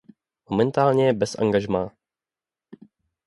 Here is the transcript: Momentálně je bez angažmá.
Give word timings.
Momentálně 0.49 1.05
je 1.05 1.13
bez 1.13 1.35
angažmá. 1.39 1.91